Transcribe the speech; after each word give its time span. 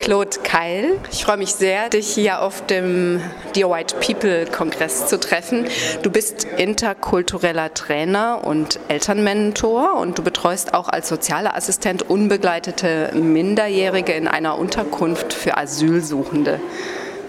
Claude 0.00 0.38
Keil. 0.42 0.98
Ich 1.12 1.26
freue 1.26 1.36
mich 1.36 1.54
sehr, 1.54 1.90
dich 1.90 2.08
hier 2.08 2.40
auf 2.40 2.64
dem 2.64 3.20
Dear 3.54 3.70
White 3.70 3.96
People 4.00 4.46
Kongress 4.46 5.06
zu 5.06 5.20
treffen. 5.20 5.66
Du 6.02 6.10
bist 6.10 6.44
interkultureller 6.56 7.74
Trainer 7.74 8.40
und 8.42 8.80
Elternmentor 8.88 9.96
und 10.00 10.18
du 10.18 10.22
betreust 10.22 10.72
auch 10.72 10.88
als 10.88 11.10
sozialer 11.10 11.54
Assistent 11.54 12.08
unbegleitete 12.08 13.10
Minderjährige 13.14 14.12
in 14.12 14.26
einer 14.26 14.58
Unterkunft 14.58 15.34
für 15.34 15.58
Asylsuchende. 15.58 16.60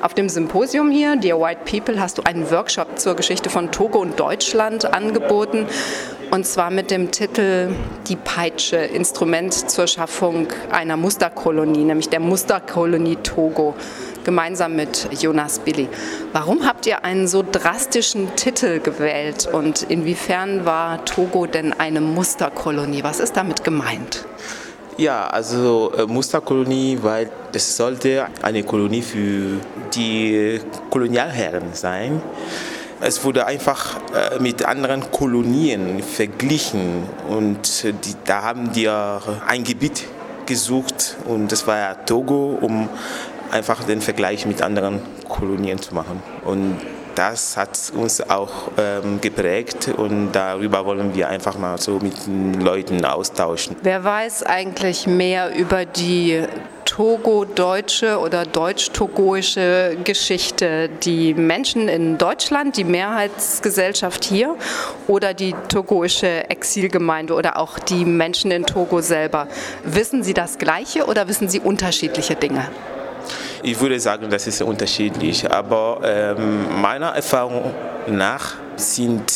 Auf 0.02 0.16
dem 0.16 0.30
Symposium 0.30 0.90
hier, 0.90 1.16
Dear 1.16 1.40
White 1.40 1.62
People, 1.70 2.02
hast 2.02 2.18
du 2.18 2.24
einen 2.24 2.50
Workshop 2.50 2.98
zur 2.98 3.16
Geschichte 3.16 3.52
von 3.52 3.72
Togo 3.72 4.00
und 4.00 4.20
Deutschland 4.20 4.92
angeboten. 4.92 5.68
Und 6.32 6.48
zwar 6.48 6.72
mit 6.72 6.90
dem 6.90 7.12
Titel 7.12 7.70
Die 8.08 8.16
Peitsche, 8.16 8.78
Instrument 8.78 9.70
zur 9.70 9.86
Schaffung 9.86 10.48
einer 10.72 10.98
Musterkolonie, 10.98 11.84
nämlich 11.84 12.10
der 12.10 12.20
Musterkolonie 12.20 13.18
Togo, 13.18 13.76
gemeinsam 14.24 14.76
mit 14.76 15.08
Jonas 15.22 15.60
Billy. 15.60 15.88
Warum 16.34 16.66
habt 16.66 16.88
ihr 16.88 17.06
einen 17.06 17.28
so 17.28 17.44
drastischen 17.44 18.36
Titel 18.36 18.80
gewählt 18.80 19.48
und 19.52 19.84
inwiefern 19.84 20.66
war 20.66 21.06
Togo 21.06 21.46
denn 21.46 21.74
eine 21.74 22.02
Musterkolonie? 22.02 23.04
Was 23.04 23.20
ist 23.20 23.38
damit 23.38 23.64
gemeint? 23.64 24.26
Ja, 24.98 25.28
also 25.28 25.92
äh, 25.98 26.06
Musterkolonie, 26.06 27.00
weil 27.02 27.30
es 27.54 27.78
sollte 27.78 28.28
eine 28.42 28.64
Kolonie 28.64 29.02
für 29.02 29.60
die 29.96 30.60
Kolonialherren 30.90 31.74
sein. 31.74 32.22
Es 33.00 33.24
wurde 33.24 33.46
einfach 33.48 34.00
äh, 34.14 34.40
mit 34.40 34.64
anderen 34.66 35.10
Kolonien 35.10 36.04
verglichen 36.04 37.04
und 37.30 37.84
die, 37.84 38.16
da 38.26 38.44
haben 38.44 38.72
die 38.74 38.88
ein 38.90 39.64
Gebiet 39.64 40.06
gesucht 40.46 41.18
und 41.26 41.52
das 41.52 41.66
war 41.66 41.78
ja 41.78 41.94
Togo, 41.96 42.58
um 42.62 42.90
einfach 43.52 43.84
den 43.84 44.02
Vergleich 44.02 44.46
mit 44.46 44.62
anderen 44.62 45.00
Kolonien 45.28 45.82
zu 45.82 45.96
machen. 45.96 46.22
Und 46.46 46.78
das 47.22 47.56
hat 47.56 47.92
uns 47.94 48.20
auch 48.32 48.72
ähm, 48.80 49.22
geprägt 49.22 49.90
und 49.96 50.32
darüber 50.32 50.84
wollen 50.88 51.14
wir 51.14 51.30
einfach 51.30 51.56
mal 51.56 51.80
so 51.80 52.00
mit 52.00 52.26
den 52.26 52.60
Leuten 52.62 53.06
austauschen. 53.06 53.76
Wer 53.84 54.04
weiß 54.04 54.42
eigentlich 54.42 55.06
mehr 55.06 55.56
über 55.56 55.86
die 55.86 56.44
Togo-deutsche 56.86 58.18
oder 58.18 58.46
deutsch-togoische 58.46 59.98
Geschichte? 60.04 60.90
Die 61.04 61.36
Menschen 61.36 61.90
in 61.90 62.18
Deutschland, 62.18 62.76
die 62.76 62.86
Mehrheitsgesellschaft 62.86 64.24
hier 64.24 64.56
oder 65.08 65.36
die 65.36 65.54
togoische 65.70 66.50
Exilgemeinde 66.50 67.36
oder 67.36 67.58
auch 67.58 67.78
die 67.78 68.04
Menschen 68.04 68.50
in 68.50 68.66
Togo 68.66 69.00
selber? 69.02 69.48
Wissen 69.84 70.24
sie 70.24 70.34
das 70.34 70.58
Gleiche 70.58 71.06
oder 71.06 71.28
wissen 71.28 71.50
sie 71.50 71.60
unterschiedliche 71.60 72.36
Dinge? 72.36 72.68
Ich 73.64 73.80
würde 73.80 74.00
sagen, 74.00 74.28
das 74.30 74.48
ist 74.48 74.62
unterschiedlich, 74.64 75.50
aber 75.52 76.00
ähm, 76.04 76.82
meiner 76.82 77.10
Erfahrung 77.10 77.72
nach 78.08 78.56
sind 78.76 79.32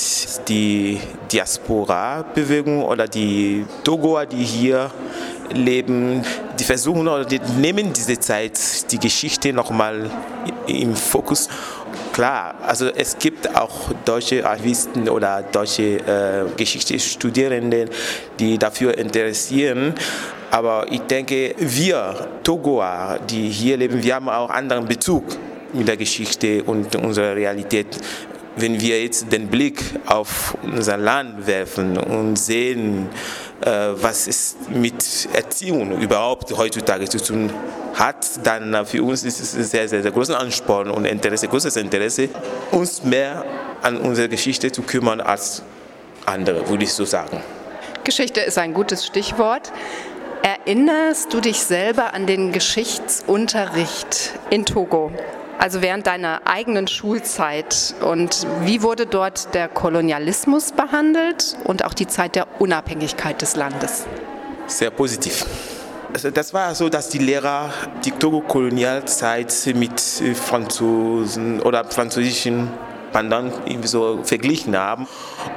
die 0.50 1.00
Diaspora-Bewegung 1.31 2.84
oder 2.84 3.08
die 3.08 3.66
Togoer, 3.84 4.26
die 4.26 4.44
hier 4.44 4.90
leben, 5.53 6.23
die 6.59 6.64
versuchen 6.64 7.08
oder 7.08 7.23
die 7.23 7.40
nehmen 7.59 7.94
diese 7.94 8.20
Zeit, 8.20 8.59
die 8.92 8.98
Geschichte 8.98 9.53
nochmal 9.53 10.09
im 10.66 10.96
Fokus. 10.96 11.48
Klar, 12.12 12.56
also 12.66 12.88
es 12.88 13.20
gibt 13.20 13.56
auch 13.56 13.92
deutsche 14.06 14.44
Archivisten 14.44 15.08
oder 15.08 15.44
deutsche 15.44 15.98
äh, 15.98 16.46
Geschichtsstudierende, 16.58 17.90
die 18.40 18.58
dafür 18.58 18.98
interessieren. 18.98 19.94
Aber 20.56 20.89
ich 20.89 21.02
denke, 21.02 21.53
wir 21.58 22.30
Togoer, 22.42 23.20
die 23.30 23.50
hier 23.50 23.75
leben, 23.75 24.02
wir 24.02 24.16
haben 24.16 24.30
auch 24.30 24.50
anderen 24.50 24.86
Bezug 24.86 25.25
mit 25.73 25.86
der 25.86 25.97
Geschichte 25.97 26.64
und 26.64 26.95
unserer 26.95 27.36
Realität. 27.36 27.88
Wenn 28.56 28.80
wir 28.80 29.03
jetzt 29.03 29.30
den 29.34 29.50
Blick 29.50 29.84
auf 30.06 30.56
unser 30.64 30.95
Land 30.95 31.46
werfen 31.46 31.97
und 31.97 32.38
sehen, 32.38 33.09
äh, 33.59 33.90
was 33.96 34.28
es 34.28 34.56
mit 34.69 35.28
Erziehung 35.34 36.00
überhaupt 36.00 36.58
heutzutage 36.58 37.09
zu 37.09 37.22
tun 37.22 37.52
hat, 37.94 38.25
dann 38.46 38.85
für 38.85 39.03
uns 39.03 39.25
ist 39.25 39.41
es 39.41 39.56
ein 39.56 39.66
sehr, 39.66 39.90
sehr, 39.90 40.03
sehr 40.03 40.12
großer 40.12 40.40
Ansporn 40.40 40.90
und 40.90 41.03
Interesse, 41.03 41.50
großes 41.50 41.75
Interesse, 41.75 42.29
uns 42.72 43.03
mehr 43.03 43.44
an 43.81 43.97
unsere 43.97 44.29
Geschichte 44.29 44.72
zu 44.72 44.84
kümmern 44.84 45.19
als 45.19 45.63
andere, 46.25 46.69
würde 46.69 46.85
ich 46.85 46.94
so 46.94 47.03
sagen. 47.03 47.41
Geschichte 48.06 48.40
ist 48.40 48.58
ein 48.58 48.74
gutes 48.74 49.06
Stichwort. 49.06 49.74
Erinnerst 50.66 51.31
du 51.31 51.42
dich 51.42 51.59
selber 51.59 52.16
an 52.16 52.26
den 52.26 52.52
Geschichtsunterricht 52.52 54.31
in 54.50 54.66
Togo? 54.66 55.12
Also 55.59 55.84
während 55.84 56.08
deiner 56.08 56.42
eigenen 56.46 56.88
Schulzeit. 56.88 57.94
Und 58.02 58.48
wie 58.62 58.81
wurde 58.81 59.06
dort 59.06 59.53
der 59.53 59.68
Kolonialismus 59.68 60.72
behandelt 60.72 61.56
und 61.66 61.86
auch 61.86 61.94
die 61.94 62.08
Zeit 62.08 62.34
der 62.36 62.48
Unabhängigkeit 62.59 63.44
des 63.44 63.56
Landes? 63.56 64.08
Sehr 64.66 64.90
positiv. 64.90 65.46
Also 66.12 66.31
das 66.31 66.52
war 66.52 66.74
so, 66.74 66.90
dass 66.90 67.09
die 67.09 67.20
Lehrer 67.20 67.70
die 68.03 68.12
Togo-Kolonialzeit 68.12 69.53
mit 69.76 70.02
Franzosen 70.02 71.62
oder 71.62 71.86
französischen 71.86 72.72
Pendant 73.16 73.53
irgendwie 73.66 73.88
so 73.88 74.20
verglichen 74.24 74.76
haben. 74.76 75.08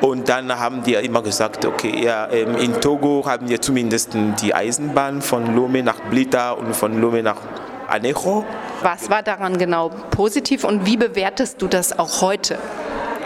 Und 0.00 0.28
dann 0.28 0.56
haben 0.60 0.84
die 0.84 0.94
immer 0.94 1.22
gesagt, 1.22 1.64
okay, 1.64 2.04
ja, 2.04 2.28
ähm, 2.30 2.54
in 2.54 2.80
Togo 2.80 3.24
haben 3.26 3.48
wir 3.48 3.60
zumindest 3.60 4.10
die 4.40 4.54
Eisenbahn 4.54 5.20
von 5.20 5.56
Lomé 5.56 5.82
nach 5.82 5.98
Blita 6.08 6.52
und 6.52 6.76
von 6.76 7.02
Lomé 7.02 7.20
nach 7.20 7.40
Anejo. 7.88 8.44
Was 8.82 9.10
war 9.10 9.24
daran 9.24 9.58
genau 9.58 9.90
positiv 10.12 10.62
und 10.62 10.86
wie 10.86 10.96
bewertest 10.96 11.60
du 11.60 11.66
das 11.66 11.98
auch 11.98 12.22
heute? 12.22 12.58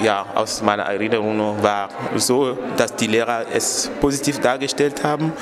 ja, 0.00 0.26
aus 0.34 0.62
meiner 0.62 0.84
Erinnerung 0.84 1.62
war 1.62 1.90
so, 2.16 2.56
dass 2.76 2.96
die 2.96 3.06
Lehrer 3.06 3.44
es 3.54 3.88
positiv 4.00 4.40
dargestellt 4.40 5.04
haben, 5.04 5.32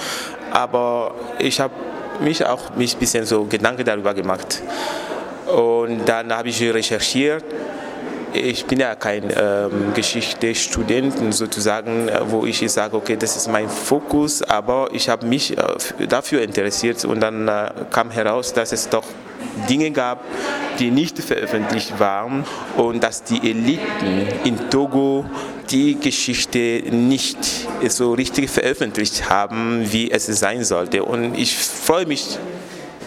aber 0.50 1.14
ich 1.38 1.60
habe 1.60 1.72
mich 2.20 2.44
auch 2.44 2.74
mich 2.74 2.94
ein 2.94 2.98
bisschen 2.98 3.24
so 3.24 3.44
Gedanken 3.44 3.84
darüber 3.84 4.12
gemacht. 4.12 4.60
Und 5.46 6.06
dann 6.06 6.30
habe 6.36 6.48
ich 6.50 6.60
recherchiert 6.60 7.44
ich 8.32 8.64
bin 8.66 8.80
ja 8.80 8.94
kein 8.94 9.24
ähm, 9.36 9.92
Geschichtsstudent 9.94 11.34
sozusagen, 11.34 12.08
äh, 12.08 12.20
wo 12.26 12.46
ich 12.46 12.70
sage, 12.70 12.96
okay, 12.96 13.16
das 13.16 13.36
ist 13.36 13.48
mein 13.48 13.68
Fokus, 13.68 14.42
aber 14.42 14.88
ich 14.92 15.08
habe 15.08 15.26
mich 15.26 15.56
äh, 15.56 16.06
dafür 16.08 16.42
interessiert 16.42 17.04
und 17.04 17.20
dann 17.20 17.48
äh, 17.48 17.70
kam 17.90 18.10
heraus, 18.10 18.52
dass 18.52 18.72
es 18.72 18.88
doch 18.88 19.04
Dinge 19.68 19.90
gab, 19.90 20.24
die 20.78 20.90
nicht 20.90 21.18
veröffentlicht 21.18 21.98
waren 21.98 22.44
und 22.76 23.02
dass 23.02 23.22
die 23.22 23.50
Eliten 23.50 24.28
in 24.44 24.70
Togo 24.70 25.24
die 25.70 25.98
Geschichte 25.98 26.82
nicht 26.90 27.38
so 27.88 28.12
richtig 28.12 28.50
veröffentlicht 28.50 29.30
haben, 29.30 29.92
wie 29.92 30.10
es 30.10 30.26
sein 30.26 30.64
sollte. 30.64 31.04
Und 31.04 31.38
ich 31.38 31.56
freue 31.56 32.06
mich 32.06 32.38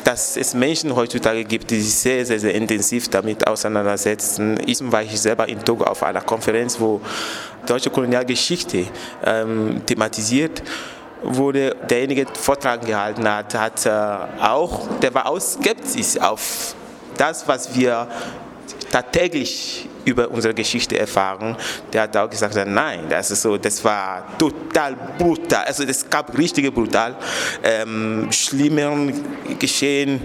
dass 0.03 0.37
es 0.37 0.53
Menschen 0.53 0.95
heutzutage 0.95 1.43
gibt, 1.43 1.71
die 1.71 1.79
sich 1.79 1.93
sehr, 1.93 2.25
sehr, 2.25 2.39
sehr 2.39 2.53
intensiv 2.53 3.09
damit 3.09 3.47
auseinandersetzen. 3.47 4.59
Ich 4.65 4.79
war 4.91 5.01
ich 5.01 5.19
selber 5.19 5.47
in 5.47 5.63
Togo 5.63 5.85
auf 5.85 6.03
einer 6.03 6.21
Konferenz, 6.21 6.79
wo 6.79 7.01
deutsche 7.65 7.89
Kolonialgeschichte 7.89 8.85
ähm, 9.25 9.81
thematisiert 9.85 10.61
wurde. 11.23 11.75
Derjenige, 11.89 12.25
der 12.25 12.35
Vortrag 12.35 12.85
gehalten 12.85 13.27
hat, 13.27 13.53
hat 13.55 13.85
äh, 13.85 13.89
auch, 14.41 14.87
der 14.99 15.13
war 15.13 15.27
auch 15.27 15.39
skeptisch 15.39 16.19
auf 16.19 16.75
das, 17.17 17.47
was 17.47 17.75
wir 17.75 18.07
tagtäglich 18.93 19.89
über 20.05 20.29
unsere 20.29 20.53
Geschichte 20.53 20.99
erfahren, 20.99 21.57
der 21.91 22.03
hat 22.03 22.15
auch 22.15 22.29
gesagt, 22.29 22.55
nein, 22.67 23.05
das 23.09 23.31
ist 23.31 23.41
so, 23.41 23.57
das 23.57 23.83
war 23.83 24.37
total 24.37 24.95
brutal. 25.17 25.63
Also 25.65 25.83
es 25.83 26.07
gab 26.07 26.37
richtige 26.37 26.71
brutal 26.71 27.15
ähm, 27.63 28.27
schlimme 28.31 29.13
Geschehen, 29.57 30.21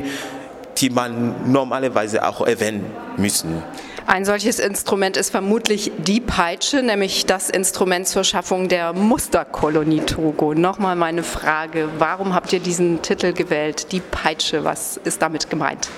die 0.76 0.90
man 0.90 1.50
normalerweise 1.50 2.26
auch 2.26 2.46
erwähnen 2.46 2.84
müssen. 3.16 3.62
Ein 4.06 4.24
solches 4.24 4.58
Instrument 4.58 5.16
ist 5.16 5.30
vermutlich 5.30 5.90
die 5.98 6.20
Peitsche, 6.20 6.82
nämlich 6.82 7.24
das 7.24 7.48
Instrument 7.50 8.06
zur 8.06 8.24
Schaffung 8.24 8.68
der 8.68 8.92
Musterkolonie 8.92 10.00
Togo. 10.00 10.54
Nochmal 10.54 10.96
meine 10.96 11.22
Frage, 11.22 11.88
warum 11.98 12.34
habt 12.34 12.52
ihr 12.52 12.60
diesen 12.60 13.00
Titel 13.00 13.32
gewählt, 13.32 13.92
die 13.92 14.00
Peitsche? 14.00 14.64
Was 14.64 14.98
ist 15.04 15.22
damit 15.22 15.48
gemeint? 15.48 15.88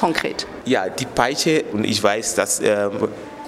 Konkret. 0.00 0.46
Ja, 0.64 0.88
die 0.88 1.04
Peitsche, 1.04 1.64
und 1.72 1.84
ich 1.84 2.02
weiß, 2.02 2.34
dass 2.34 2.60
äh, 2.60 2.88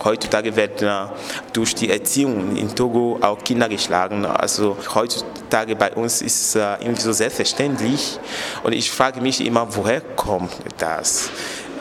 Heutzutage 0.05 0.57
werden 0.57 1.11
durch 1.53 1.77
die 1.77 1.89
Erziehung 1.89 2.57
in 2.57 2.75
Togo 2.75 3.19
auch 3.21 3.39
Kinder 3.45 3.69
geschlagen. 3.69 4.27
Also 4.27 4.77
heutzutage 4.95 5.77
bei 5.77 5.93
uns 5.93 6.23
ist 6.23 6.41
es 6.41 6.55
äh, 6.57 6.75
irgendwie 6.81 7.03
so 7.03 7.13
selbstverständlich. 7.13 8.19
Und 8.65 8.73
ich 8.73 8.91
frage 8.91 9.21
mich 9.21 9.45
immer, 9.45 9.69
woher 9.77 10.01
kommt 10.01 10.53
das? 10.79 11.31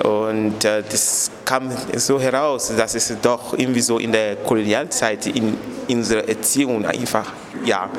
Und 0.04 0.66
äh, 0.66 0.84
das 0.90 1.32
kam 1.46 1.70
so 1.96 2.20
heraus, 2.20 2.72
dass 2.76 2.96
es 2.96 3.14
doch 3.22 3.58
irgendwie 3.58 3.82
so 3.82 4.00
in 4.00 4.12
der 4.12 4.38
Kolonialzeit 4.38 5.28
in, 5.28 5.58
in 5.88 5.98
unserer 6.00 6.28
Erziehung 6.28 6.86
einfach 6.86 7.32
ja, 7.66 7.90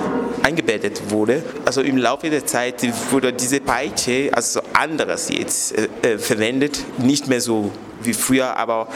eingebettet 0.43 1.11
wurde. 1.11 1.43
Also 1.65 1.83
im 1.83 1.99
Laufe 1.99 2.31
der 2.31 2.45
Zeit 2.45 2.83
wurde 3.11 3.33
diese 3.33 3.61
Peitsche, 3.61 4.31
also 4.33 4.61
anderes 4.73 5.29
jetzt 5.29 5.77
äh, 5.77 5.89
äh 6.03 6.19
verwendet, 6.19 6.83
nicht 6.99 7.29
mehr 7.29 7.41
so 7.41 7.71
wie 8.05 8.15
früher, 8.15 8.57
aber 8.57 8.89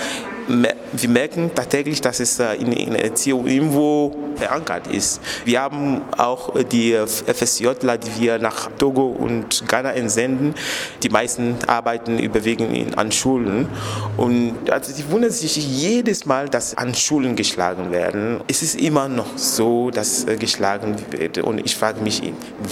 wir 0.49 1.09
merken 1.09 1.51
tatsächlich, 1.55 2.01
dass 2.01 2.21
es 2.21 2.39
äh, 2.39 2.55
in, 2.55 2.73
in 2.73 2.95
Erziehung 2.95 3.47
irgendwo 3.47 4.15
verankert 4.37 4.87
ist. 4.87 5.21
Wir 5.45 5.61
haben 5.61 6.03
auch 6.17 6.55
äh, 6.55 6.65
die 6.65 6.95
FSJler, 6.95 7.99
die 7.99 8.21
wir 8.21 8.39
nach 8.39 8.71
Togo 8.79 9.07
und 9.07 9.67
Ghana 9.69 9.93
entsenden. 9.93 10.55
Die 11.03 11.09
meisten 11.09 11.57
arbeiten 11.67 12.19
überwiegend 12.19 12.97
an 12.97 13.11
Schulen 13.13 13.69
und 14.17 14.71
also 14.71 14.93
die 14.93 15.11
wundern 15.11 15.31
sich 15.31 15.57
jedes 15.57 16.27
Mal, 16.27 16.49
dass 16.49 16.77
an 16.77 16.95
Schulen 16.95 17.37
geschlagen 17.37 17.91
werden. 17.91 18.41
Es 18.49 18.63
ist 18.63 18.81
immer 18.81 19.09
noch 19.09 19.37
so, 19.37 19.91
dass 19.91 20.25
äh, 20.27 20.37
geschlagen 20.37 20.97
wird 21.11 21.39
und 21.39 21.65
ich 21.65 21.77
frage 21.77 22.01
mich, 22.01 22.23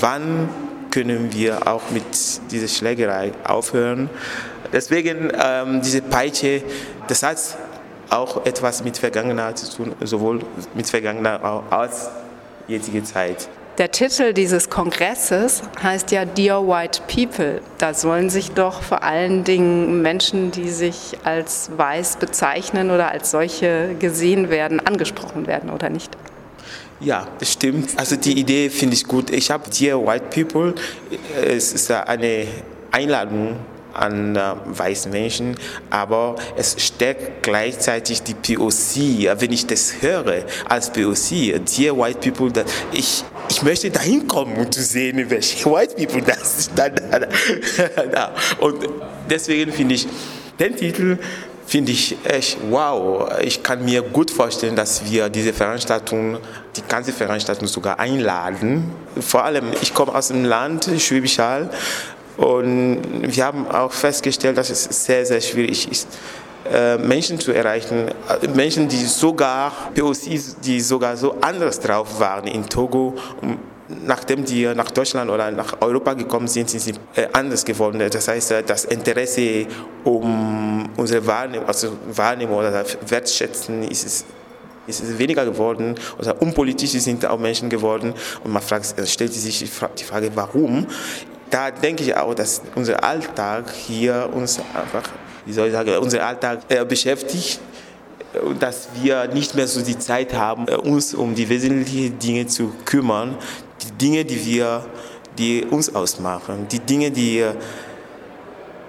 wann 0.01 0.49
können 0.95 1.33
wir 1.33 1.67
auch 1.67 1.91
mit 1.91 2.05
dieser 2.53 2.69
Schlägerei 2.69 3.33
aufhören? 3.43 4.09
Deswegen 4.73 5.33
ähm, 5.43 5.83
diese 5.83 6.03
Peitsche, 6.03 6.63
das 7.09 7.25
hat 7.25 7.39
auch 8.11 8.47
etwas 8.47 8.85
mit 8.85 8.97
Vergangenheit 8.97 9.59
zu 9.59 9.77
tun, 9.77 9.93
sowohl 10.03 10.39
mit 10.73 10.87
Vergangenheit 10.87 11.41
als 11.71 12.11
jetzige 12.69 13.03
Zeit. 13.03 13.49
Der 13.79 13.91
Titel 13.91 14.33
dieses 14.33 14.71
Kongresses 14.71 15.63
heißt 15.83 16.13
ja 16.13 16.25
Dear 16.25 16.65
White 16.65 17.01
People. 17.13 17.61
Da 17.79 17.93
sollen 17.93 18.31
sich 18.31 18.53
doch 18.53 18.81
vor 18.83 19.03
allen 19.03 19.43
Dingen 19.43 20.01
Menschen, 20.01 20.53
die 20.53 20.71
sich 20.71 21.19
als 21.25 21.73
weiß 21.77 22.19
bezeichnen 22.19 22.93
oder 22.93 23.11
als 23.11 23.33
solche 23.33 23.97
gesehen 23.99 24.49
werden, 24.49 24.79
angesprochen 24.79 25.49
werden, 25.49 25.71
oder 25.71 25.91
nicht? 25.91 26.17
Ja, 27.01 27.29
stimmt. 27.43 27.91
Also 27.97 28.17
die 28.17 28.39
Idee 28.39 28.71
finde 28.71 28.95
ich 28.95 29.05
gut. 29.05 29.31
Ich 29.31 29.51
habe 29.51 29.69
Dear 29.69 30.05
White 30.07 30.27
People, 30.31 30.75
es 31.45 31.73
ist 31.73 31.91
eine 31.91 32.47
Einladung 32.91 33.57
an 33.95 34.37
äh, 34.37 34.55
weißen 34.67 35.11
Menschen, 35.11 35.57
aber 35.91 36.37
es 36.57 36.77
steckt 36.79 37.43
gleichzeitig 37.43 38.23
die 38.23 38.35
POC. 38.35 39.41
Wenn 39.41 39.53
ich 39.53 39.67
das 39.67 40.03
höre 40.03 40.45
als 40.69 40.91
POC, 40.91 41.61
Dear 41.65 41.97
White 41.97 42.31
People, 42.31 42.65
ich, 42.93 43.25
ich 43.49 43.63
möchte 43.63 43.91
dahin 43.91 44.27
kommen, 44.27 44.57
um 44.57 44.71
zu 44.71 44.83
sehen, 44.83 45.31
welche 45.31 45.65
White 45.71 45.95
People 45.95 46.23
das 46.23 46.67
sind. 46.67 46.77
Und 48.61 48.89
deswegen 49.31 49.73
finde 49.73 49.95
ich 49.95 50.09
den 50.59 50.77
Titel 50.77 51.19
finde 51.67 51.93
ich 51.93 52.17
echt 52.25 52.59
wow. 52.71 53.31
Ich 53.41 53.63
kann 53.63 53.85
mir 53.85 54.03
gut 54.03 54.31
vorstellen, 54.31 54.77
dass 54.77 55.11
wir 55.11 55.29
diese 55.29 55.53
Veranstaltung, 55.53 56.39
die 56.77 56.83
ganze 56.87 57.13
Veranstaltung 57.13 57.67
sogar 57.69 57.99
einladen. 57.99 58.91
Vor 59.21 59.45
allem, 59.45 59.67
ich 59.81 59.95
komme 59.95 60.15
aus 60.15 60.29
dem 60.29 60.45
Land 60.45 60.91
Schwäbisch 60.99 61.39
Hall 61.39 61.71
und 62.37 63.01
wir 63.23 63.45
haben 63.45 63.69
auch 63.69 63.93
festgestellt, 63.93 64.59
dass 64.59 64.71
es 64.71 64.85
sehr, 64.85 65.25
sehr 65.25 65.41
schwierig 65.41 65.91
ist, 65.91 66.09
äh, 66.71 66.97
Menschen 66.99 67.39
zu 67.39 67.53
erreichen, 67.53 68.11
Menschen, 68.55 68.89
die 68.89 69.05
sogar, 69.05 69.91
POCs, 69.95 70.57
die 70.65 70.81
sogar 70.81 71.17
so 71.17 71.37
anders 71.41 71.79
drauf 71.79 72.19
waren 72.19 72.47
in 72.47 72.69
Togo, 72.69 73.15
nachdem 73.89 74.45
die 74.45 74.67
nach 74.75 74.91
Deutschland 74.91 75.31
oder 75.31 75.51
nach 75.51 75.81
Europa 75.81 76.15
gekommen 76.15 76.49
sind, 76.49 76.71
sind 76.71 76.81
sie 76.81 76.93
äh, 77.15 77.29
anders 77.33 77.65
geworden. 77.65 78.03
Das 78.11 78.29
heißt, 78.29 78.55
das 78.67 78.85
Interesse 78.87 79.67
um 80.05 80.89
unsere 80.97 81.27
Wahrnehmung, 81.27 81.67
also 81.67 81.93
Wahrnehmung 82.13 82.59
oder 82.59 82.85
Wertschätzen 83.07 83.83
ist 83.85 84.07
es 84.07 84.25
ist 84.87 85.19
weniger 85.19 85.47
geworden 85.47 85.95
oder 86.19 86.43
unpolitisch 86.43 86.91
sind 86.91 87.25
auch 87.25 87.39
Menschen 87.39 87.71
geworden 87.71 88.13
und 88.45 88.53
man 88.53 88.61
fragt, 88.61 88.95
stellt 89.09 89.33
sich 89.33 89.59
die 89.61 90.05
Frage, 90.05 90.31
warum? 90.35 90.87
da 91.55 91.71
denke 91.71 92.03
ich 92.03 92.17
auch, 92.17 92.35
dass 92.35 92.63
unser 92.75 93.03
Alltag 93.05 93.71
hier 93.71 94.29
uns 94.33 94.59
einfach, 94.59 95.09
wie 95.47 95.53
soll 95.53 95.69
ich 95.69 95.73
sagen, 95.73 95.97
unser 95.99 96.27
Alltag 96.27 96.61
äh, 96.69 96.85
beschäftigt 96.85 97.61
dass 98.59 98.89
wir 99.01 99.29
nicht 99.29 99.55
mehr 99.55 99.69
so 99.69 99.81
die 99.81 99.97
Zeit 99.97 100.35
haben, 100.35 100.67
äh, 100.67 100.75
uns 100.75 101.15
um 101.15 101.37
die 101.37 101.49
wesentlichen 101.49 102.19
Dinge 102.19 102.47
zu 102.47 102.73
kümmern, 102.85 103.37
die 103.85 103.93
Dinge, 103.93 104.25
die 104.25 104.45
wir, 104.47 104.87
die 105.39 105.65
uns 105.65 105.95
ausmachen, 105.95 106.67
die 106.69 106.81
Dinge, 106.81 107.11
die 107.11 107.45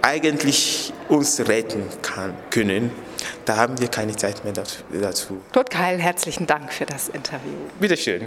eigentlich 0.01 0.93
uns 1.09 1.39
retten 1.47 1.83
kann, 2.01 2.33
können. 2.49 2.91
Da 3.45 3.57
haben 3.57 3.79
wir 3.79 3.87
keine 3.87 4.15
Zeit 4.15 4.43
mehr 4.43 4.53
dazu. 4.53 5.41
Claude 5.51 5.69
Keil, 5.69 5.99
herzlichen 5.99 6.45
Dank 6.45 6.71
für 6.71 6.85
das 6.85 7.09
Interview. 7.09 7.53
Bitteschön. 7.79 8.21